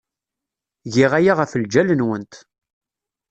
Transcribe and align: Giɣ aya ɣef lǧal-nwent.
Giɣ 0.93 1.11
aya 1.19 1.33
ɣef 1.39 1.51
lǧal-nwent. 1.61 2.33